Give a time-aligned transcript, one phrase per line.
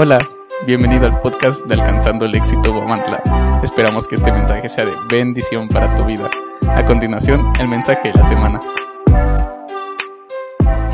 [0.00, 0.16] Hola,
[0.64, 3.60] bienvenido al podcast de Alcanzando el Éxito Guamantla.
[3.64, 6.30] Esperamos que este mensaje sea de bendición para tu vida.
[6.68, 8.60] A continuación, el mensaje de la semana.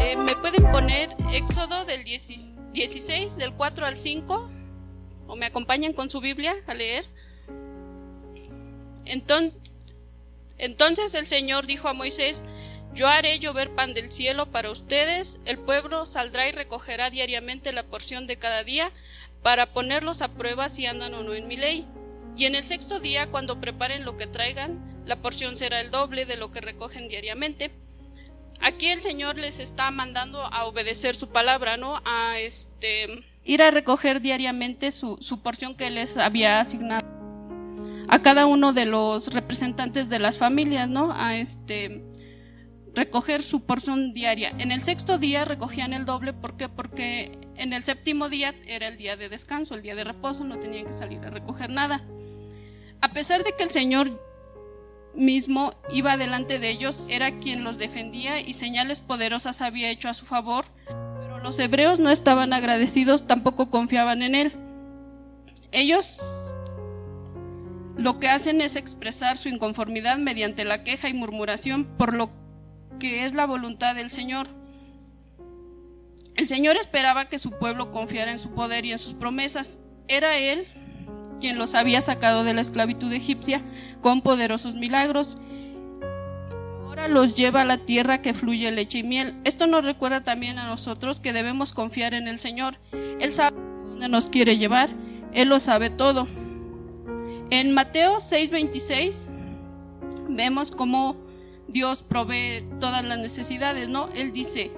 [0.00, 4.48] Eh, ¿Me pueden poner Éxodo del 16, del 4 al 5?
[5.26, 7.04] ¿O me acompañan con su Biblia a leer?
[9.04, 9.52] Entonces,
[10.56, 12.42] entonces el Señor dijo a Moisés,
[12.94, 17.82] yo haré llover pan del cielo para ustedes, el pueblo saldrá y recogerá diariamente la
[17.82, 18.92] porción de cada día
[19.42, 21.86] para ponerlos a prueba si andan o no en mi ley.
[22.36, 26.24] Y en el sexto día, cuando preparen lo que traigan, la porción será el doble
[26.24, 27.72] de lo que recogen diariamente.
[28.60, 32.00] Aquí el Señor les está mandando a obedecer su palabra, ¿no?
[32.04, 37.06] A este ir a recoger diariamente su, su porción que les había asignado
[38.08, 41.12] a cada uno de los representantes de las familias, ¿no?
[41.12, 42.04] A este
[42.94, 44.52] recoger su porción diaria.
[44.58, 46.68] En el sexto día recogían el doble, ¿por qué?
[46.68, 50.58] Porque en el séptimo día era el día de descanso, el día de reposo, no
[50.58, 52.02] tenían que salir a recoger nada.
[53.00, 54.20] A pesar de que el Señor
[55.14, 60.14] mismo iba delante de ellos, era quien los defendía y señales poderosas había hecho a
[60.14, 64.52] su favor, pero los hebreos no estaban agradecidos, tampoco confiaban en él.
[65.72, 66.20] Ellos
[67.96, 72.43] lo que hacen es expresar su inconformidad mediante la queja y murmuración por lo que
[73.00, 74.48] es la voluntad del Señor.
[76.36, 79.78] El Señor esperaba que su pueblo confiara en su poder y en sus promesas.
[80.08, 80.66] Era Él
[81.40, 83.62] quien los había sacado de la esclavitud egipcia
[84.00, 85.36] con poderosos milagros.
[86.84, 89.34] Ahora los lleva a la tierra que fluye leche y miel.
[89.44, 92.78] Esto nos recuerda también a nosotros que debemos confiar en el Señor.
[93.20, 94.90] Él sabe dónde nos quiere llevar.
[95.32, 96.26] Él lo sabe todo.
[97.50, 99.30] En Mateo 6:26
[100.28, 101.23] vemos cómo
[101.68, 104.08] Dios provee todas las necesidades, ¿no?
[104.14, 104.70] Él dice,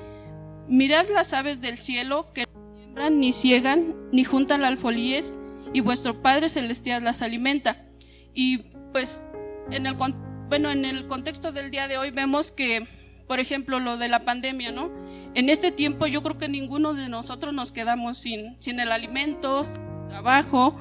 [0.69, 5.33] mirad las aves del cielo que no siembran, ni ciegan, ni juntan alfolíes,
[5.73, 7.85] y vuestro Padre Celestial las alimenta.
[8.35, 8.59] Y
[8.93, 9.23] pues
[9.71, 9.95] en el,
[10.49, 12.87] bueno, en el contexto del día de hoy vemos que,
[13.27, 14.91] por ejemplo, lo de la pandemia, ¿no?
[15.35, 19.65] En este tiempo yo creo que ninguno de nosotros nos quedamos sin, sin el alimento,
[19.65, 20.79] sin trabajo,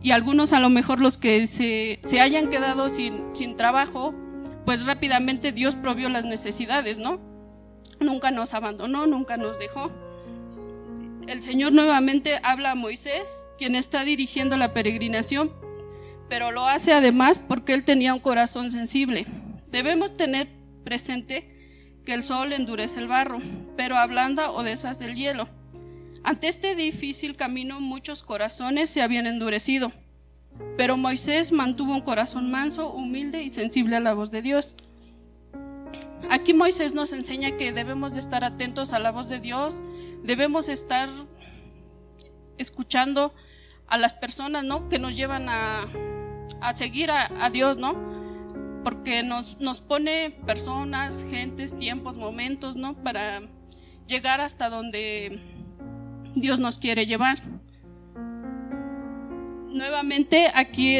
[0.00, 4.14] y algunos a lo mejor los que se, se hayan quedado sin, sin trabajo,
[4.68, 7.18] pues rápidamente Dios provió las necesidades, ¿no?
[8.00, 9.90] Nunca nos abandonó, nunca nos dejó.
[11.26, 15.50] El Señor nuevamente habla a Moisés, quien está dirigiendo la peregrinación,
[16.28, 19.24] pero lo hace además porque él tenía un corazón sensible.
[19.68, 20.48] Debemos tener
[20.84, 23.38] presente que el sol endurece el barro,
[23.74, 25.48] pero ablanda o deshace el hielo.
[26.24, 29.94] Ante este difícil camino muchos corazones se habían endurecido
[30.76, 34.76] pero Moisés mantuvo un corazón manso, humilde y sensible a la voz de Dios.
[36.30, 39.82] Aquí Moisés nos enseña que debemos de estar atentos a la voz de Dios,
[40.22, 41.08] debemos estar
[42.58, 43.34] escuchando
[43.86, 44.88] a las personas, ¿no?
[44.88, 45.86] Que nos llevan a,
[46.74, 47.96] seguir a, Dios, ¿no?
[48.84, 52.94] Porque nos, nos pone personas, gentes, tiempos, momentos, ¿no?
[53.02, 53.42] Para
[54.06, 55.40] llegar hasta donde
[56.34, 57.38] Dios nos quiere llevar
[59.68, 60.96] nuevamente aquí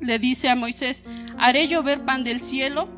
[0.00, 1.04] le dice a Moisés,
[1.38, 2.88] haré llover pan del cielo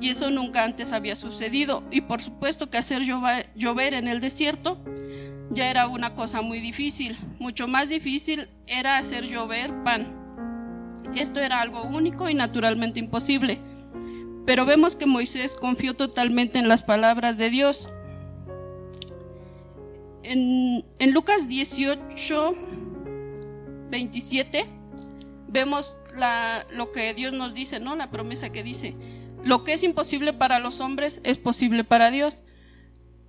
[0.00, 1.82] y eso nunca antes había sucedido.
[1.90, 4.80] Y por supuesto que hacer llover en el desierto
[5.50, 7.16] ya era una cosa muy difícil.
[7.38, 10.14] Mucho más difícil era hacer llover pan.
[11.16, 13.58] Esto era algo único y naturalmente imposible.
[14.46, 17.88] Pero vemos que Moisés confió totalmente en las palabras de Dios.
[20.22, 22.54] En, en Lucas 18,
[23.90, 24.66] 27
[25.48, 25.96] vemos
[26.70, 27.96] lo que Dios nos dice, ¿no?
[27.96, 28.94] La promesa que dice,
[29.44, 32.42] lo que es imposible para los hombres es posible para Dios.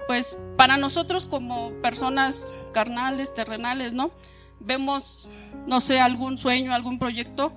[0.07, 4.11] Pues para nosotros como personas carnales, terrenales, ¿no?
[4.59, 5.29] Vemos,
[5.67, 7.53] no sé, algún sueño, algún proyecto,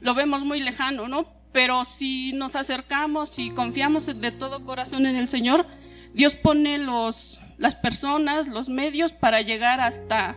[0.00, 1.26] lo vemos muy lejano, ¿no?
[1.52, 5.66] Pero si nos acercamos y confiamos de todo corazón en el Señor,
[6.12, 10.34] Dios pone los, las personas, los medios para llegar hasta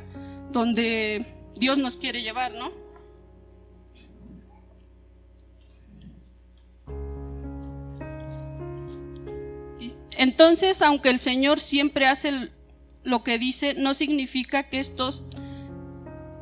[0.51, 2.71] donde Dios nos quiere llevar, ¿no?
[10.17, 12.49] Entonces, aunque el Señor siempre hace
[13.03, 15.23] lo que dice, no significa que estos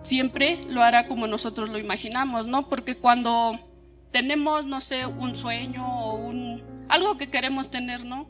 [0.02, 2.70] siempre lo hará como nosotros lo imaginamos, ¿no?
[2.70, 3.60] Porque cuando
[4.12, 8.28] tenemos, no sé, un sueño o un algo que queremos tener, ¿no?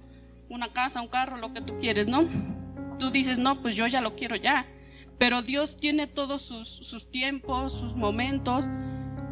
[0.50, 2.28] Una casa, un carro, lo que tú quieres, ¿no?
[3.00, 4.66] Tú dices, no, pues yo ya lo quiero ya.
[5.18, 8.66] Pero Dios tiene todos sus, tiempos, sus momentos.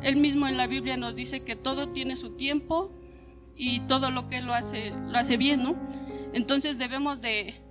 [0.02, 2.92] Él mismo en la Biblia nos dice que todo tiene su tiempo
[3.56, 5.76] y todo lo que lo hace, lo hace bien, ¿no?
[6.34, 7.62] Entonces debemos de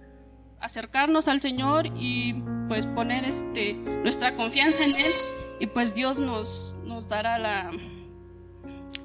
[0.61, 2.35] acercarnos al Señor y
[2.69, 5.13] pues poner este nuestra confianza en él
[5.61, 7.71] y pues Dios nos, nos dará la,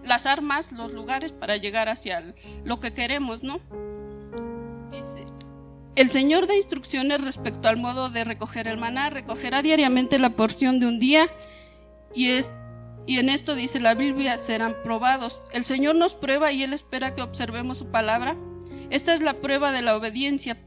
[0.04, 2.34] las armas, los lugares para llegar hacia
[2.64, 3.60] lo que queremos, ¿no?
[5.96, 10.80] El Señor da instrucciones respecto al modo de recoger el maná, recogerá diariamente la porción
[10.80, 11.30] de un día
[12.14, 12.50] y es
[13.10, 15.42] y en esto dice la Biblia, serán probados.
[15.52, 18.38] El Señor nos prueba y Él espera que observemos su palabra.
[18.92, 20.58] Esta es la prueba de la obediencia.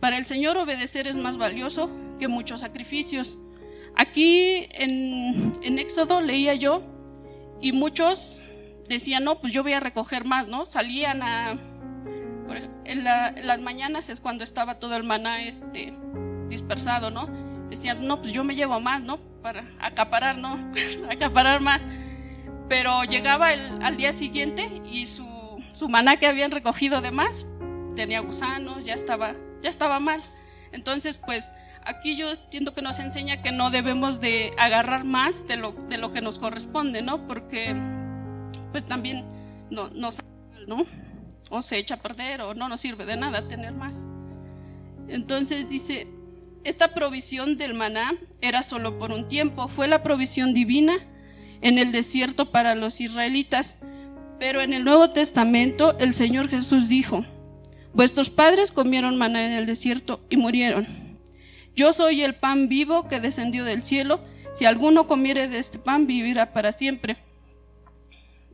[0.00, 1.88] Para el Señor obedecer es más valioso
[2.18, 3.38] que muchos sacrificios.
[3.94, 6.82] Aquí en, en Éxodo leía yo
[7.60, 8.40] y muchos
[8.88, 10.66] decían, no, pues yo voy a recoger más, ¿no?
[10.66, 11.56] Salían a...
[12.88, 15.92] En, las mañanas es cuando estaba todo el maná este,
[16.48, 17.28] dispersado, ¿no?
[17.68, 19.18] Decían, no, pues yo me llevo más, ¿no?
[19.42, 20.58] Para acaparar, ¿no?
[21.10, 21.84] acaparar más.
[22.68, 25.26] Pero llegaba el, al día siguiente y su,
[25.72, 27.46] su maná que habían recogido de más
[27.94, 30.22] tenía gusanos, ya estaba, ya estaba mal.
[30.72, 31.50] Entonces, pues
[31.84, 35.98] aquí yo entiendo que nos enseña que no debemos de agarrar más de lo, de
[35.98, 37.26] lo que nos corresponde, ¿no?
[37.26, 37.74] Porque
[38.70, 39.24] pues también
[39.70, 40.10] no, no,
[40.66, 40.86] ¿no?
[41.50, 44.06] O se echa a perder o no nos sirve de nada tener más.
[45.08, 46.08] Entonces dice,
[46.64, 50.98] esta provisión del maná era solo por un tiempo, fue la provisión divina
[51.60, 53.76] en el desierto para los israelitas.
[54.38, 57.24] Pero en el Nuevo Testamento el Señor Jesús dijo,
[57.92, 60.86] vuestros padres comieron maná en el desierto y murieron.
[61.74, 64.20] Yo soy el pan vivo que descendió del cielo,
[64.52, 67.16] si alguno comiere de este pan vivirá para siempre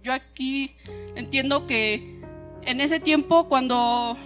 [0.05, 0.77] yo aquí
[1.17, 2.14] entiendo que
[2.67, 4.17] en ese tiempo cuando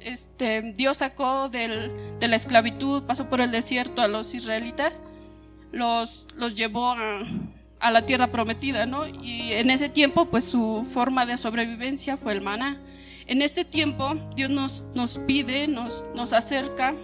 [0.00, 5.00] este, Dios sacó de la esclavitud, pasó por el desierto a los israelitas,
[5.72, 9.06] los, los llevó a, la tierra prometida, ¿no?
[9.06, 12.80] Y en ese tiempo, pues su forma de sobrevivencia fue el maná.
[13.26, 16.94] En este tiempo, Dios nos, nos pide, nos, nos acerca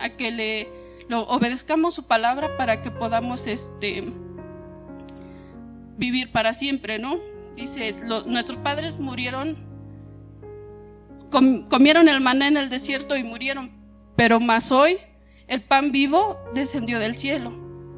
[0.00, 0.68] a que le
[1.10, 4.04] obedezcamos su palabra para que podamos este,
[5.96, 7.18] vivir para siempre, ¿no?
[7.56, 7.94] Dice,
[8.26, 9.58] nuestros padres murieron,
[11.30, 13.70] comieron el maná en el desierto y murieron,
[14.16, 14.98] pero más hoy
[15.46, 17.52] el pan vivo descendió del cielo.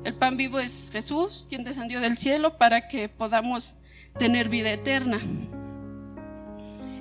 [0.05, 3.75] El pan vivo es Jesús, quien descendió del cielo para que podamos
[4.19, 5.19] tener vida eterna.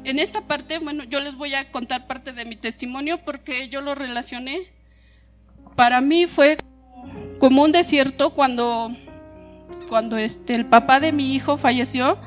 [0.04, 3.82] En esta parte, bueno, yo les voy a contar parte de mi testimonio porque yo
[3.82, 4.68] lo relacioné.
[5.76, 6.58] Para mí fue
[7.40, 8.90] como un desierto cuando,
[9.90, 12.18] cuando este, el papá de mi hijo falleció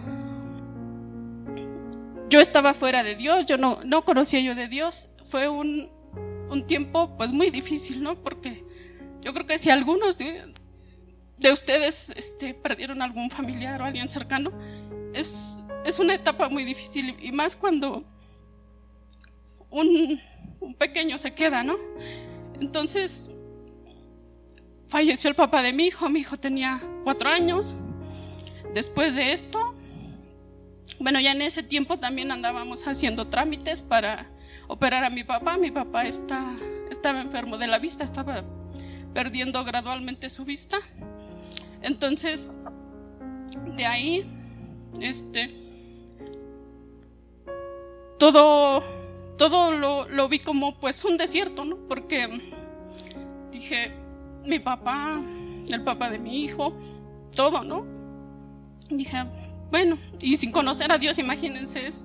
[2.34, 5.08] yo estaba fuera de Dios, yo no, no conocía yo de Dios.
[5.28, 5.88] Fue un,
[6.50, 8.20] un tiempo pues muy difícil, ¿no?
[8.24, 8.64] Porque
[9.20, 10.52] yo creo que si algunos de,
[11.38, 14.50] de ustedes este, perdieron algún familiar o alguien cercano,
[15.14, 18.04] es, es una etapa muy difícil y más cuando
[19.70, 20.20] un,
[20.58, 21.76] un pequeño se queda, ¿no?
[22.60, 23.30] Entonces,
[24.88, 27.76] falleció el papá de mi hijo, mi hijo tenía cuatro años.
[28.74, 29.73] Después de esto,
[30.98, 34.26] bueno, ya en ese tiempo también andábamos haciendo trámites para
[34.68, 35.56] operar a mi papá.
[35.56, 36.54] Mi papá está,
[36.90, 38.44] estaba enfermo de la vista, estaba
[39.12, 40.78] perdiendo gradualmente su vista.
[41.82, 42.50] Entonces,
[43.76, 44.26] de ahí,
[45.00, 45.54] este,
[48.18, 48.82] todo,
[49.36, 51.76] todo lo, lo vi como pues un desierto, ¿no?
[51.88, 52.28] Porque
[53.52, 53.92] dije,
[54.44, 55.20] mi papá,
[55.70, 56.74] el papá de mi hijo,
[57.34, 57.84] todo, ¿no?
[58.90, 59.24] Dije,
[59.74, 62.04] bueno, y sin conocer a Dios, imagínense, es,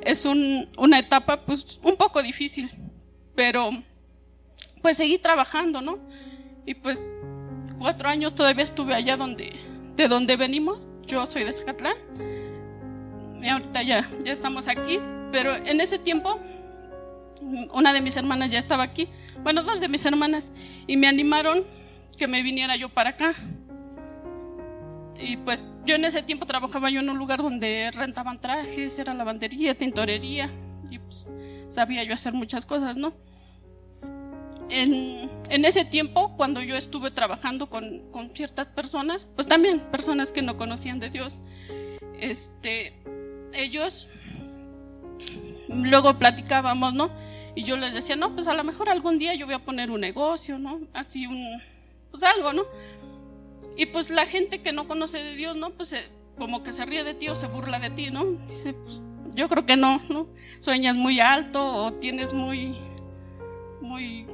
[0.00, 2.70] es una etapa pues un poco difícil,
[3.34, 3.72] pero
[4.80, 5.98] pues seguí trabajando, ¿no?
[6.64, 7.10] Y pues
[7.76, 9.52] cuatro años todavía estuve allá donde,
[9.96, 11.98] de donde venimos, yo soy de Zacatlán,
[13.42, 14.98] y ahorita ya, ya estamos aquí,
[15.30, 16.40] pero en ese tiempo
[17.74, 19.08] una de mis hermanas ya estaba aquí,
[19.42, 20.52] bueno, dos de mis hermanas,
[20.86, 21.64] y me animaron
[22.16, 23.34] que me viniera yo para acá
[25.20, 29.14] y pues yo en ese tiempo trabajaba yo en un lugar donde rentaban trajes, era
[29.14, 30.50] lavandería, tintorería,
[30.90, 31.26] y pues
[31.68, 33.12] sabía yo hacer muchas cosas, ¿no?
[34.70, 40.32] En, en ese tiempo, cuando yo estuve trabajando con, con, ciertas personas, pues también personas
[40.32, 41.40] que no conocían de Dios,
[42.20, 42.94] este,
[43.52, 44.06] ellos
[45.68, 47.10] luego platicábamos, ¿no?
[47.54, 49.90] Y yo les decía, no, pues a lo mejor algún día yo voy a poner
[49.90, 50.80] un negocio, ¿no?
[50.92, 51.60] Así un,
[52.10, 52.62] pues algo, ¿no?
[53.76, 55.70] Y pues la gente que no conoce de Dios, ¿no?
[55.70, 56.08] Pues eh,
[56.38, 58.24] como que se ríe de ti o se burla de ti, ¿no?
[58.24, 59.02] Dice, pues
[59.34, 60.28] yo creo que no, ¿no?
[60.58, 62.76] Sueñas muy alto o tienes muy,
[63.80, 64.26] muy,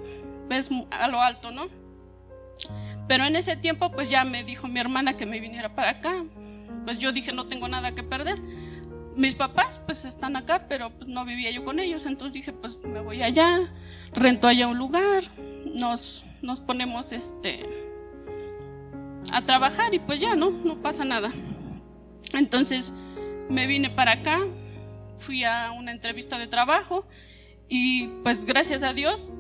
[0.49, 1.69] ves a lo alto, ¿no?
[3.09, 6.25] Pero en ese tiempo pues ya me dijo mi hermana que me viniera para acá.
[6.85, 8.41] Pues yo dije, no tengo nada que perder.
[9.15, 12.07] Mis papás pues están acá, pero pues no vivía yo con ellos.
[12.07, 13.73] Entonces dije, pues me voy allá,
[14.13, 15.25] rento allá un lugar,
[15.65, 17.67] nos nos ponemos este
[19.33, 20.51] a trabajar y pues ya, ¿no?
[20.51, 21.31] No pasa nada.
[22.33, 22.93] Entonces
[23.49, 24.41] me vine para acá,
[25.19, 27.07] fui a una entrevista de trabajo
[27.69, 29.33] y pues gracias a Dios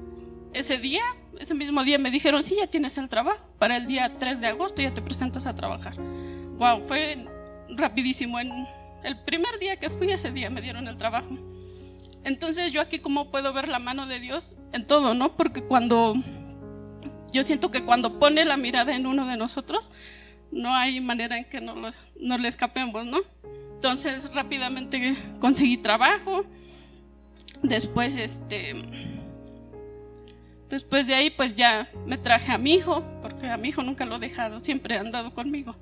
[0.52, 1.02] ese día,
[1.38, 4.47] ese mismo día me dijeron, sí, ya tienes el trabajo, para el día 3 de
[4.47, 5.95] agosto ya te presentas a trabajar.
[6.59, 7.26] Wow, fue
[7.76, 8.40] rapidísimo.
[8.40, 8.66] En
[9.05, 11.28] el primer día que fui, ese día me dieron el trabajo.
[12.25, 15.37] Entonces yo aquí como puedo ver la mano de Dios en todo, ¿no?
[15.37, 16.14] Porque cuando
[17.37, 19.90] yo siento que cuando pone la mirada en uno de nosotros,
[20.50, 21.75] no hay manera en que no,
[22.19, 23.19] no le escapemos, ¿no?
[23.75, 26.45] Entonces rápidamente conseguí trabajo.
[27.62, 28.75] Después, este,
[30.71, 34.07] después de ahí, pues ya me traje a mi hijo, porque a mi hijo nunca
[34.07, 35.76] lo he dejado, siempre ha andado conmigo.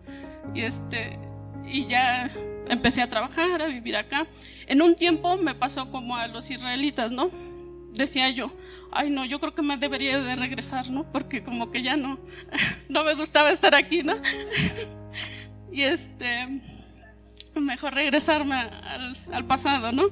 [0.54, 1.18] Y este,
[1.66, 2.30] y ya
[2.68, 4.26] empecé a trabajar, a vivir acá.
[4.66, 7.30] En un tiempo me pasó como a los israelitas, ¿no?
[7.94, 8.52] Decía yo,
[8.90, 11.04] ay no, yo creo que me debería de regresar, ¿no?
[11.12, 12.18] Porque como que ya no,
[12.88, 14.16] no me gustaba estar aquí, ¿no?
[15.72, 16.60] y este,
[17.54, 20.04] mejor regresarme al, pasado, ¿no?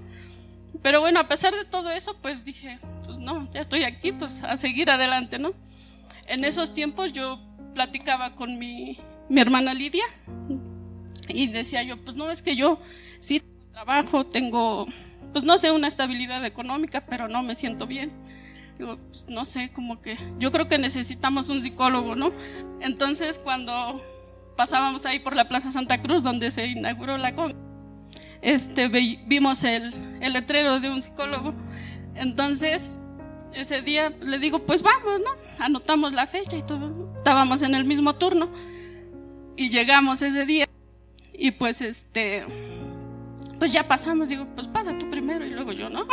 [0.83, 4.43] Pero bueno, a pesar de todo eso, pues dije, pues no, ya estoy aquí, pues
[4.43, 5.53] a seguir adelante, ¿no?
[6.27, 7.41] En esos tiempos yo
[7.75, 8.99] platicaba con mi,
[9.29, 10.05] mi hermana Lidia,
[11.29, 12.81] y decía yo, pues no, es que yo
[13.21, 14.87] sí trabajo, tengo,
[15.33, 18.13] pues no sé, una estabilidad económica, pero no me siento bien.
[18.79, 22.33] Digo, pues no sé, como que yo creo que necesitamos un psicólogo, ¿no?
[22.81, 24.01] Entonces cuando
[24.57, 27.55] pasábamos ahí por la Plaza Santa Cruz, donde se inauguró la con
[28.43, 31.55] este, vimos el, el letrero de un psicólogo.
[32.17, 32.99] Entonces,
[33.55, 35.31] ese día le digo, pues vamos, ¿no?
[35.65, 37.15] Anotamos la fecha y todo.
[37.17, 38.51] Estábamos en el mismo turno
[39.57, 40.67] y llegamos ese día.
[41.33, 42.45] Y pues este,
[43.63, 46.05] pues ya pasamos, digo, pues pasa tú primero y luego yo, ¿no?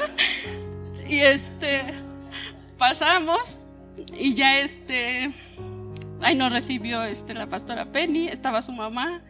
[1.06, 1.84] y este,
[2.78, 3.58] pasamos
[4.16, 5.30] y ya este,
[6.22, 9.20] ahí nos recibió este, la pastora Penny, estaba su mamá,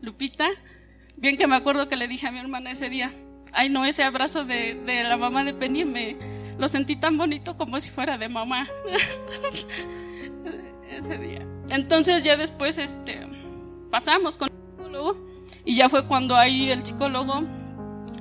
[0.00, 0.48] Lupita.
[1.18, 3.12] Bien que me acuerdo que le dije a mi hermana ese día,
[3.52, 6.16] ay no, ese abrazo de, de la mamá de Penny me
[6.56, 8.66] lo sentí tan bonito como si fuera de mamá.
[10.90, 11.46] ese día.
[11.68, 13.20] Entonces ya después este,
[13.90, 14.48] pasamos con
[15.64, 17.42] y ya fue cuando ahí el psicólogo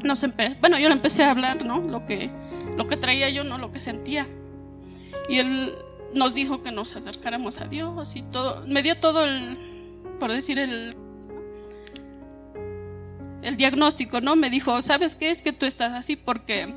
[0.04, 1.80] nos empezó, bueno, yo le empecé a hablar, ¿no?
[1.82, 2.30] Lo que,
[2.78, 4.28] lo que traía yo, no lo que sentía.
[5.30, 5.76] Y él
[6.14, 8.64] nos dijo que nos acercáramos a Dios y todo.
[8.68, 9.58] Me dio todo el,
[10.20, 10.96] por decir, el,
[13.42, 14.36] el diagnóstico, ¿no?
[14.36, 15.30] Me dijo, ¿sabes qué?
[15.30, 16.74] Es que tú estás así porque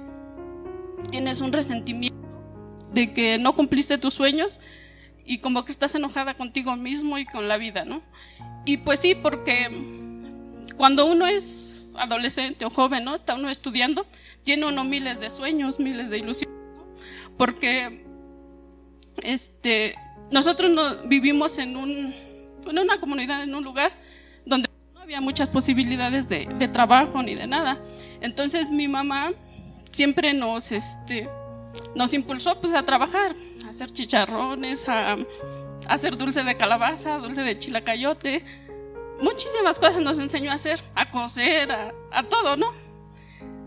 [1.10, 2.18] tienes un resentimiento
[2.92, 4.60] de que no cumpliste tus sueños
[5.24, 8.02] y como que estás enojada contigo mismo y con la vida, ¿no?
[8.64, 9.68] Y pues sí, porque
[10.76, 13.16] cuando uno es adolescente o joven, ¿no?
[13.16, 14.06] Está uno estudiando,
[14.42, 16.56] tiene uno miles de sueños, miles de ilusiones,
[17.36, 18.04] porque
[19.22, 19.94] este,
[20.30, 22.12] nosotros no, vivimos en, un,
[22.66, 23.92] en una comunidad, en un lugar
[24.44, 27.82] donde no había muchas posibilidades de, de trabajo ni de nada.
[28.20, 29.32] Entonces mi mamá
[29.90, 31.28] siempre nos, este,
[31.94, 33.34] nos impulsó pues, a trabajar,
[33.66, 35.18] a hacer chicharrones, a, a
[35.88, 38.44] hacer dulce de calabaza, dulce de chilacayote,
[39.20, 42.72] muchísimas cosas nos enseñó a hacer, a coser, a, todo, ¿no?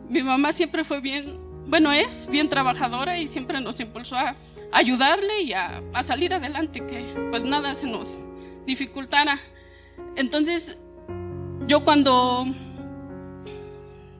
[0.08, 4.36] Mi mamá siempre fue bien, bueno, es bien trabajadora y siempre nos impulsó a
[4.72, 8.20] ayudarle y a, salir adelante, que pues nada se nos
[8.65, 9.39] dificultara.
[10.15, 10.77] Entonces,
[11.67, 12.46] yo cuando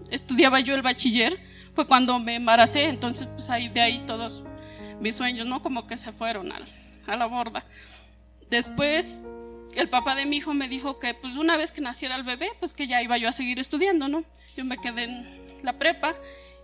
[0.10, 1.38] estudiaba yo el bachiller,
[1.74, 4.44] fue cuando me embaracé, entonces pues ahí de ahí todos
[5.00, 5.62] mis sueños, ¿no?
[5.62, 6.52] Como que se fueron
[7.08, 7.66] a la borda.
[8.50, 9.22] Después
[9.76, 12.50] el papá de mi hijo me dijo que pues una vez que naciera el bebé,
[12.60, 14.24] pues que ya iba yo a seguir estudiando, ¿no?
[14.56, 16.16] Yo me quedé en la prepa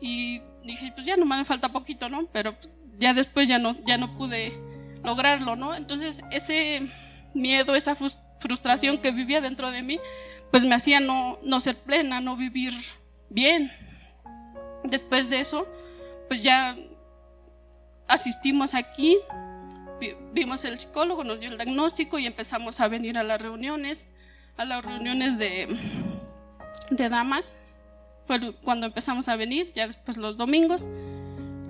[0.02, 2.28] y dije, pues ya no me falta poquito, ¿no?
[2.32, 2.56] Pero
[2.98, 4.54] ya después ya no, ya no pude
[5.04, 5.76] lograrlo, ¿no?
[5.76, 6.82] Entonces ese
[7.34, 7.96] miedo, esa
[8.40, 10.00] frustración que vivía dentro de mí,
[10.52, 12.74] pues me hacía no, no ser plena, no vivir
[13.30, 13.72] bien.
[14.84, 15.68] Después de eso,
[16.28, 16.78] pues ya
[18.08, 19.18] asistimos aquí
[20.34, 24.08] vimos el psicólogo, nos dio el diagnóstico y empezamos a venir a las reuniones,
[24.58, 25.68] a las reuniones de,
[26.92, 27.56] de damas.
[28.25, 30.86] Fue cuando empezamos a venir, ya después los domingos.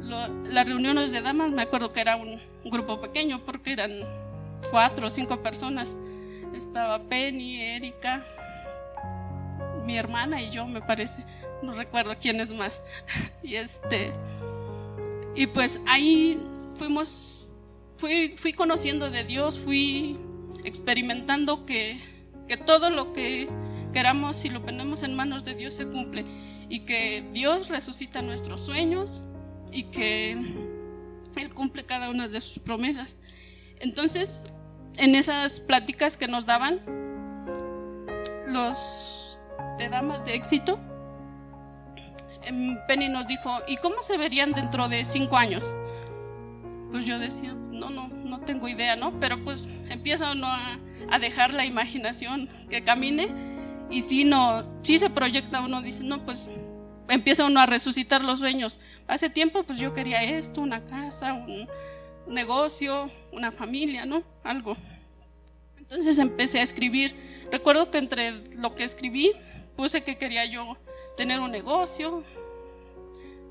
[0.02, 4.00] las reuniones de damas, me acuerdo que era un, grupo pequeño porque eran
[4.72, 5.96] cuatro o cinco personas.
[6.56, 8.24] Estaba Penny, Erika,
[9.86, 11.24] mi hermana y yo, me parece.
[11.62, 12.82] No recuerdo quién es más.
[13.44, 14.12] y este.
[15.36, 16.40] Y pues ahí
[16.76, 17.47] fuimos
[17.98, 20.18] fui, fui conociendo de Dios, fui
[20.64, 22.00] experimentando que,
[22.48, 23.50] que todo lo que
[23.94, 26.26] queramos, si lo ponemos en manos de Dios, se cumple.
[26.70, 29.22] Y que Dios resucita nuestros sueños
[29.72, 30.32] y que
[31.36, 33.16] Él cumple cada una de sus promesas.
[33.80, 34.44] Entonces,
[34.98, 36.82] en esas pláticas que nos daban
[38.48, 39.40] los
[39.78, 40.80] de damas de éxito,
[42.44, 45.74] em, Penny nos dijo, ¿y cómo se verían dentro de cinco años?
[46.92, 49.20] Pues yo decía, no, no, no tengo idea, ¿no?
[49.20, 50.80] Pero pues empieza uno a,
[51.10, 53.30] a dejar la imaginación que camine
[53.90, 56.50] y si no, si se proyecta uno, dice, no, pues
[57.08, 58.80] empieza uno a resucitar los sueños.
[59.08, 61.68] Hace tiempo pues yo quería esto, una casa, un
[62.28, 64.24] negocio, una familia, ¿no?
[64.44, 64.76] Algo.
[65.78, 67.16] Entonces empecé a escribir.
[67.52, 69.32] Recuerdo que entre lo que escribí
[69.78, 70.78] puse que quería yo
[71.16, 72.24] tener un negocio,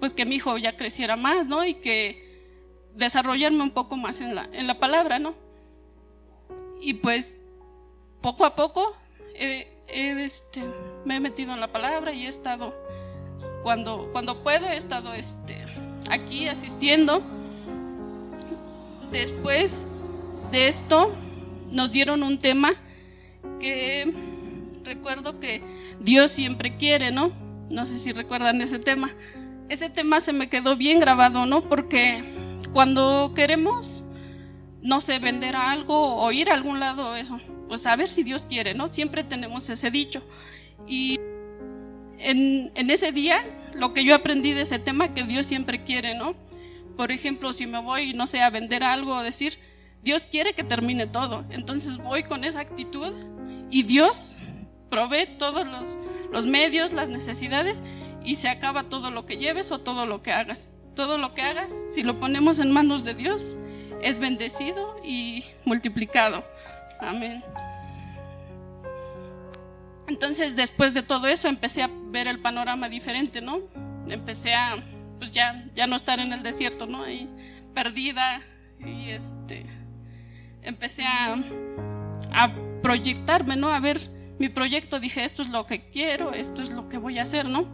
[0.00, 1.64] pues que mi hijo ya creciera más, ¿no?
[1.64, 2.25] Y que
[2.96, 5.34] desarrollarme un poco más en la, en la palabra, ¿no?
[6.80, 7.36] Y pues
[8.20, 8.96] poco a poco
[9.88, 10.62] este,
[11.04, 12.74] me he metido en la palabra y he estado,
[13.62, 15.64] cuando, cuando puedo, he estado este,
[16.10, 17.22] aquí asistiendo.
[19.12, 20.10] Después
[20.50, 21.14] de esto,
[21.70, 22.74] nos dieron un tema
[23.60, 24.12] que
[24.84, 25.62] recuerdo que
[26.00, 27.32] Dios siempre quiere, ¿no?
[27.70, 29.10] No sé si recuerdan ese tema.
[29.68, 31.62] Ese tema se me quedó bien grabado, ¿no?
[31.62, 32.22] Porque
[32.72, 34.04] cuando queremos,
[34.82, 38.46] no sé, vender algo o ir a algún lado, eso, pues a ver si Dios
[38.48, 38.88] quiere, ¿no?
[38.88, 40.22] Siempre tenemos ese dicho.
[40.86, 41.18] Y
[42.18, 43.44] en, en ese día,
[43.74, 46.34] lo que yo aprendí de ese tema, que Dios siempre quiere, ¿no?
[46.96, 49.58] Por ejemplo, si me voy, no sé, a vender algo o decir,
[50.02, 51.44] Dios quiere que termine todo.
[51.50, 53.12] Entonces voy con esa actitud
[53.70, 54.36] y Dios
[54.88, 55.98] provee todos los,
[56.32, 57.82] los medios, las necesidades
[58.24, 60.70] y se acaba todo lo que lleves o todo lo que hagas.
[60.96, 63.56] Todo lo que hagas, si lo ponemos en manos de Dios,
[64.02, 66.42] es bendecido y multiplicado.
[67.00, 67.44] Amén.
[70.08, 73.60] Entonces, después de todo eso, empecé a ver el panorama diferente, ¿no?
[74.08, 74.76] Empecé a,
[75.18, 77.02] pues ya, ya no estar en el desierto, ¿no?
[77.02, 77.28] Ahí
[77.74, 78.40] perdida
[78.78, 79.66] y este,
[80.62, 81.36] empecé a,
[82.32, 83.68] a proyectarme, ¿no?
[83.68, 84.00] A ver
[84.38, 87.48] mi proyecto, dije, esto es lo que quiero, esto es lo que voy a hacer,
[87.48, 87.66] ¿no?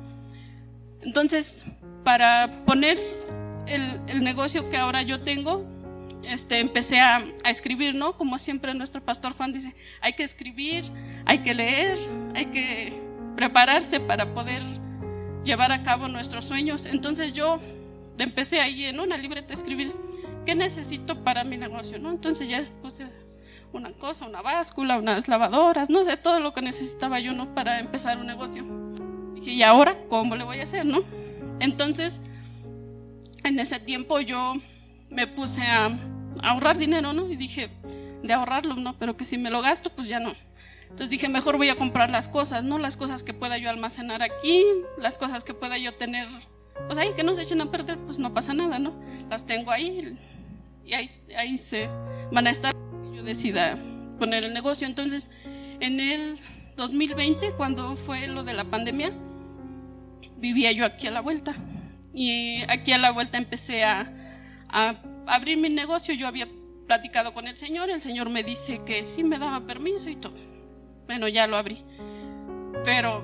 [1.03, 1.67] Entonces,
[2.05, 2.99] para poner
[3.67, 5.65] el, negocio que ahora yo tengo,
[6.25, 8.17] este, empecé a, escribir, ¿no?
[8.17, 10.85] Como siempre nuestro pastor Juan dice, hay que escribir,
[11.25, 11.99] hay que leer,
[12.35, 12.93] hay que
[13.37, 14.63] prepararse para poder
[15.45, 16.87] llevar a cabo nuestros sueños.
[16.87, 17.59] Entonces yo
[18.19, 19.93] empecé ahí en una libreta a escribir,
[20.47, 21.99] ¿qué necesito para mi negocio?
[21.99, 22.11] ¿no?
[22.11, 23.07] Entonces ya puse
[23.73, 27.55] una cosa, una báscula, unas lavadoras, no sé, todo lo que necesitaba yo ¿no?
[27.55, 28.65] para empezar un negocio.
[29.35, 30.85] Dije, ¿y ahora cómo le voy a hacer?
[30.85, 31.03] ¿no?
[31.59, 32.21] Entonces,
[33.45, 34.55] en ese tiempo yo
[35.11, 35.91] me puse a
[36.43, 37.29] ahorrar dinero, ¿no?
[37.29, 37.71] Y dije,
[38.23, 38.95] de ahorrarlo, ¿no?
[38.99, 40.33] Pero que si me lo gasto, pues ya no.
[40.83, 42.79] Entonces dije, mejor voy a comprar las cosas, ¿no?
[42.79, 44.65] Las cosas que pueda yo almacenar aquí,
[44.99, 46.27] las cosas que pueda yo tener,
[46.87, 48.93] pues ahí que no se echen a perder, pues no pasa nada, ¿no?
[49.31, 50.19] Las tengo ahí
[50.85, 51.89] y ahí, ahí se
[52.31, 52.73] van a estar.
[53.15, 53.79] Yo decida
[54.19, 54.87] poner el negocio.
[54.87, 55.31] Entonces,
[55.81, 56.39] en el
[56.77, 59.13] 2020, cuando fue lo de la pandemia,
[60.37, 61.55] vivía yo aquí a la vuelta.
[62.15, 64.13] Y aquí a la vuelta empecé a
[64.73, 64.97] a
[65.27, 66.49] abrir mi negocio, yo había
[66.87, 70.35] platicado con el Señor, el Señor me dice que sí me daba permiso y todo.
[71.07, 71.85] Bueno, ya lo abrí.
[72.85, 73.23] Pero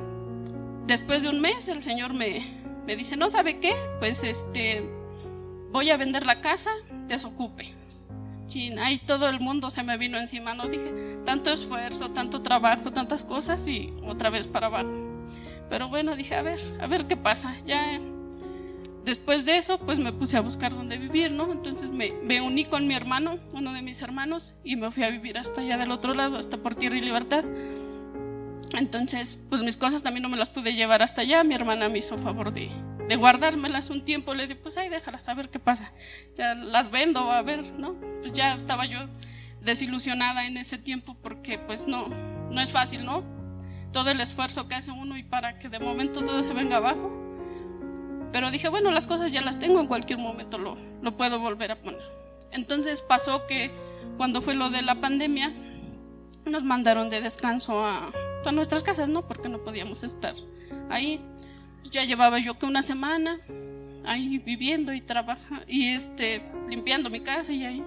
[0.87, 2.43] después de un mes el Señor me,
[2.87, 3.75] me dice, ¿no sabe qué?
[3.99, 4.83] Pues este,
[5.73, 6.71] voy a vender la casa,
[7.09, 7.75] desocupe.
[8.47, 12.93] Chin, ahí todo el mundo se me vino encima, no dije, tanto esfuerzo, tanto trabajo,
[12.93, 14.91] tantas cosas y otra vez para abajo.
[15.69, 17.55] Pero bueno, dije, a ver, a ver qué pasa.
[17.67, 18.01] Ya
[19.09, 21.51] Después de eso, pues me puse a buscar dónde vivir, ¿no?
[21.51, 25.09] Entonces me, me, uní con mi hermano, uno de mis hermanos, y me fui a
[25.09, 27.43] vivir hasta allá del otro lado, hasta por Tierra y Libertad.
[28.77, 31.43] Entonces, pues mis cosas también no me las pude llevar hasta allá.
[31.43, 32.71] Mi hermana me hizo favor de,
[33.09, 34.35] de guardármelas un tiempo.
[34.35, 35.91] Le dije, pues ahí déjalas a ver qué pasa.
[36.37, 37.95] Ya las vendo, a ver, ¿no?
[38.21, 38.99] Pues ya estaba yo
[39.63, 42.09] desilusionada en ese tiempo porque pues no,
[42.51, 43.25] no es fácil, ¿no?
[43.91, 47.18] Todo el esfuerzo que hace uno y para que de momento todo se venga abajo
[48.33, 51.73] pero dije, bueno, las cosas ya las tengo, en cualquier momento lo, lo puedo volver
[51.73, 52.03] a poner.
[52.53, 53.71] Entonces pasó que
[54.17, 55.53] cuando fue lo de la pandemia,
[56.45, 58.11] nos mandaron de descanso a,
[58.45, 59.27] a nuestras casas, ¿no?
[59.27, 60.35] Porque no podíamos estar
[60.89, 61.21] ahí.
[61.91, 63.39] Ya llevaba yo que una semana
[64.05, 67.85] ahí viviendo y trabajando y este, limpiando mi casa y ahí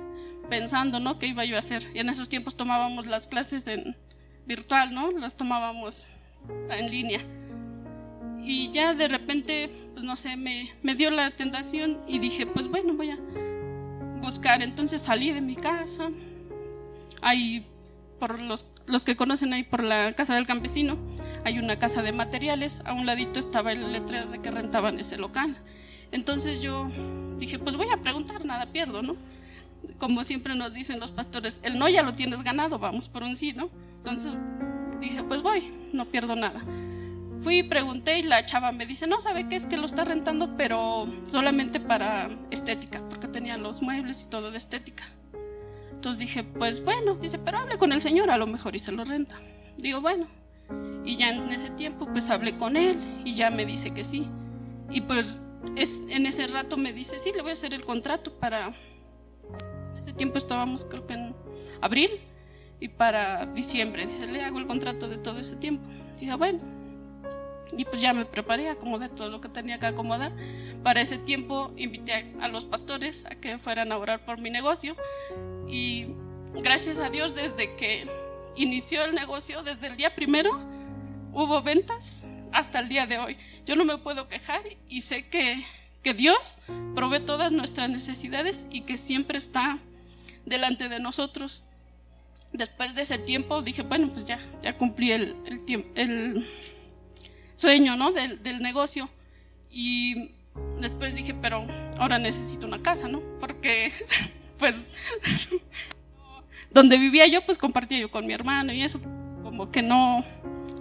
[0.50, 1.18] pensando, ¿no?
[1.18, 1.84] ¿Qué iba yo a hacer?
[1.94, 3.96] Y en esos tiempos tomábamos las clases en
[4.46, 5.12] virtual, ¿no?
[5.12, 6.10] Las tomábamos
[6.70, 7.22] en línea.
[8.44, 9.70] Y ya de repente,
[10.02, 13.20] pues no sé, me, me dio la tentación y dije, pues bueno, voy a
[14.20, 14.64] buscar.
[14.64, 16.10] Entonces salí de mi casa,
[17.22, 17.64] ahí
[18.20, 20.98] por los, los que conocen ahí por la casa del campesino,
[21.46, 25.18] hay una casa de materiales, a un ladito estaba el letrero de que rentaban ese
[25.18, 25.56] local.
[26.12, 26.88] Entonces yo
[27.38, 29.16] dije, pues voy a preguntar, nada pierdo, ¿no?
[30.00, 33.36] Como siempre nos dicen los pastores, el no ya lo tienes ganado, vamos por un
[33.36, 33.70] sí, ¿no?
[33.98, 34.34] Entonces
[35.00, 36.64] dije, pues voy, no pierdo nada.
[37.42, 39.56] Fui y pregunté y la chava me dice, no, ¿sabe qué?
[39.56, 44.52] Es que lo está rentando, pero solamente para estética, porque tenía los muebles y todo
[44.52, 45.04] de estética.
[45.92, 48.92] Entonces dije, pues bueno, dice, pero hable con el señor, a lo mejor y se
[48.92, 49.40] lo renta.
[49.78, 50.28] Digo, bueno.
[51.04, 54.28] Y ya en ese tiempo, pues hablé con él y ya me dice que sí.
[54.92, 55.38] Y pues
[55.76, 58.68] es, en ese rato me dice, sí, le voy a hacer el contrato para...
[58.68, 61.36] En ese tiempo estábamos, creo que en
[61.82, 62.12] abril,
[62.80, 64.06] y para diciembre.
[64.06, 65.88] Dice, le hago el contrato de todo ese tiempo.
[66.20, 66.81] Dije, bueno.
[67.78, 70.32] Y pues ya me preparé, acomodé todo lo que tenía que acomodar.
[70.84, 74.96] Para ese tiempo invité a, los pastores a que fueran a orar por mi negocio.
[75.70, 76.08] Y
[76.56, 78.08] gracias a Dios, desde que
[78.56, 80.52] inició el negocio, desde el día primero,
[81.34, 83.38] hubo ventas hasta el día de hoy.
[83.66, 85.64] Yo no me puedo quejar y sé que,
[86.04, 86.58] que Dios
[86.94, 89.80] provee todas nuestras necesidades y que siempre está
[90.46, 91.62] delante de nosotros.
[92.52, 96.46] Después de ese tiempo dije, bueno, pues ya, ya cumplí el, el, el
[97.62, 98.12] sueño ¿no?
[98.12, 99.10] del, del negocio.
[99.72, 100.32] Y
[100.80, 101.66] después dije, pero
[101.98, 103.22] ahora necesito una casa, ¿no?
[103.40, 103.92] Porque,
[104.58, 104.88] pues,
[106.72, 109.00] donde vivía yo, pues compartía yo con mi hermano y eso,
[109.44, 110.26] como que no,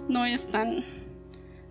[0.09, 0.83] no es tan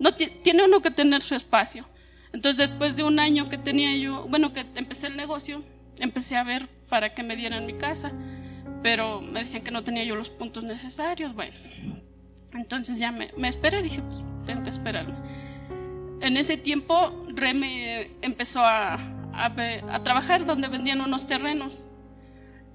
[0.01, 1.87] no tiene uno que tener su espacio.
[2.33, 5.63] Entonces después de un año que tenía yo, bueno, que empecé el negocio,
[5.99, 8.11] empecé a ver para que me dieran mi casa,
[8.83, 11.53] pero me decían que no tenía yo los puntos necesarios, bueno.
[12.55, 15.15] Entonces ya me, me esperé, dije, pues tengo que esperarme.
[16.21, 18.95] En ese tiempo Reme empezó a,
[19.33, 19.55] a,
[19.91, 21.87] a trabajar donde vendían unos terrenos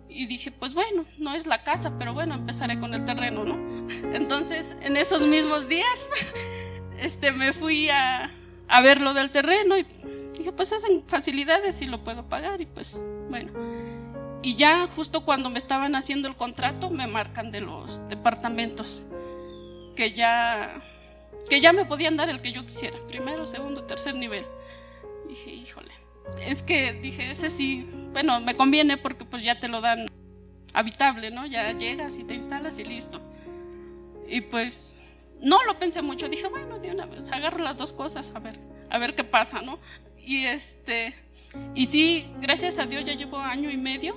[0.09, 3.89] y dije, pues bueno, no es la casa, pero bueno, empezaré con el terreno, ¿no?
[4.13, 6.09] Entonces, en esos mismos días
[6.97, 8.29] este, me fui a,
[8.67, 9.85] a ver lo del terreno y
[10.37, 13.51] dije, pues hacen facilidades y lo puedo pagar y pues bueno.
[14.41, 19.01] Y ya justo cuando me estaban haciendo el contrato me marcan de los departamentos
[19.95, 20.81] que ya
[21.49, 24.43] que ya me podían dar el que yo quisiera, primero, segundo, tercer nivel.
[25.27, 25.91] Dije, híjole,
[26.41, 30.07] es que dije, ese sí, bueno, me conviene porque pues ya te lo dan
[30.73, 31.45] habitable, ¿no?
[31.45, 33.21] Ya llegas y te instalas y listo.
[34.27, 34.95] Y pues
[35.39, 38.59] no lo pensé mucho, dije, bueno, de una vez, agarro las dos cosas, a ver,
[38.89, 39.79] a ver qué pasa, ¿no?
[40.17, 41.13] Y este,
[41.75, 44.15] y sí, gracias a Dios ya llevo año y medio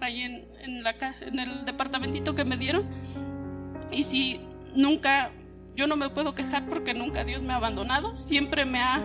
[0.00, 2.88] ahí en, en, la, en el departamentito que me dieron.
[3.92, 4.40] Y sí,
[4.74, 5.30] nunca,
[5.74, 9.00] yo no me puedo quejar porque nunca Dios me ha abandonado, siempre me ha,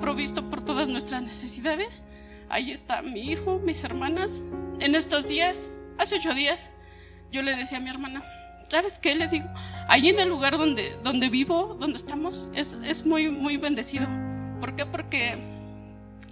[0.00, 2.02] provisto por todas nuestras necesidades.
[2.48, 4.42] Ahí está mi hijo, mis hermanas.
[4.80, 6.70] En estos días, hace ocho días,
[7.30, 8.22] yo le decía a mi hermana,
[8.68, 9.14] ¿sabes qué?
[9.14, 9.48] Le digo,
[9.88, 14.06] ahí en el lugar donde, donde vivo, donde estamos, es, es muy, muy bendecido.
[14.60, 14.86] ¿Por qué?
[14.86, 15.38] Porque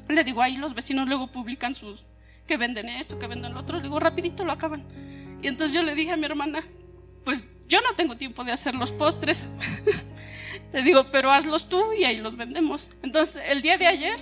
[0.09, 2.07] le digo, ahí los vecinos luego publican sus,
[2.47, 3.77] que venden esto, que venden lo otro.
[3.77, 4.85] Le digo, rapidito lo acaban.
[5.43, 6.63] Y entonces yo le dije a mi hermana,
[7.25, 9.47] pues yo no tengo tiempo de hacer los postres.
[10.73, 12.91] le digo, pero hazlos tú y ahí los vendemos.
[13.03, 14.19] Entonces, el día de ayer,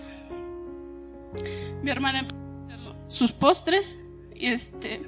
[1.83, 3.97] mi hermana empezó a hacer sus postres
[4.35, 5.01] y este,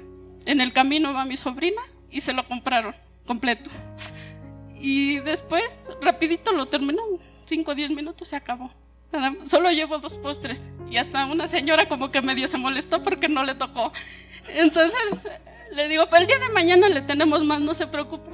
[0.47, 2.95] en el camino va mi sobrina y se lo compraron
[3.27, 3.69] completo.
[4.75, 7.03] Y después, rapidito lo terminó,
[7.45, 8.71] 5 o 10 minutos se acabó.
[9.45, 13.43] solo llevo dos postres y hasta una señora como que medio se molestó porque no
[13.43, 13.93] le tocó.
[14.47, 15.27] Entonces
[15.73, 18.29] le digo, pero el día de mañana le tenemos más, no se preocupe.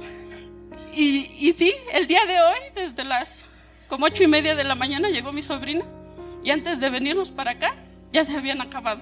[0.92, 3.46] Y, y sí, el día de hoy, desde las
[3.88, 5.84] como ocho y media de la mañana llegó mi sobrina
[6.44, 7.74] y antes de venirnos para acá
[8.12, 9.00] ya se habían acabado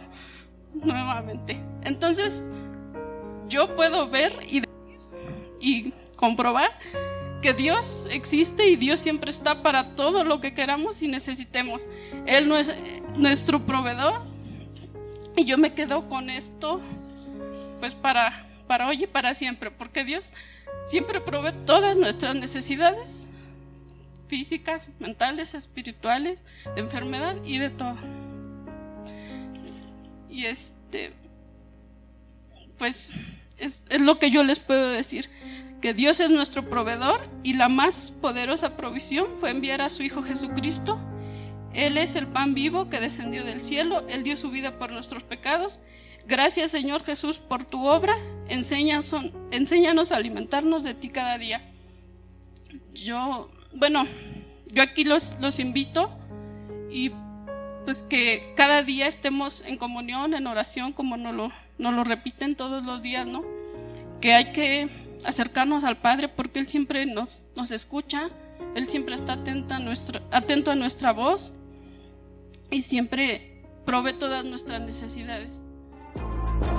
[0.74, 1.60] nuevamente.
[1.82, 2.52] Entonces
[3.48, 4.62] yo puedo ver y
[5.60, 6.70] y comprobar
[7.42, 11.86] que Dios existe y Dios siempre está para todo lo que queramos y necesitemos.
[12.26, 12.70] Él no es
[13.16, 14.22] nuestro proveedor
[15.36, 16.80] y yo me quedo con esto
[17.80, 20.32] pues para, para hoy y para siempre, porque Dios
[20.86, 23.28] siempre provee todas nuestras necesidades
[24.28, 26.42] físicas, mentales, espirituales,
[26.74, 27.96] de enfermedad y de todo.
[30.28, 31.12] Y este,
[32.78, 33.08] pues
[33.58, 35.30] es, lo que yo les puedo decir,
[35.80, 40.22] que Dios es nuestro proveedor y la más poderosa provisión fue enviar a su Hijo
[40.22, 40.98] Jesucristo.
[41.72, 45.22] Él es el pan vivo que descendió del cielo, Él dio su vida por nuestros
[45.22, 45.78] pecados.
[46.26, 48.16] Gracias Señor Jesús por tu obra,
[48.48, 49.12] enséñanos,
[50.12, 51.62] a alimentarnos de ti cada día.
[52.94, 54.04] Yo, bueno,
[54.72, 56.10] yo aquí los, los invito
[56.90, 57.12] y
[57.84, 62.84] pues que cada día estemos en comunión, en oración, como nos lo, lo repiten todos
[62.84, 63.44] los días, ¿no?
[64.20, 64.88] Que hay que
[65.24, 68.30] acercarnos al Padre porque Él siempre nos, nos escucha,
[68.74, 71.52] Él siempre está atento a, atento a nuestra voz
[72.72, 75.60] y siempre provee todas nuestras necesidades.
[76.46, 76.75] Thank you.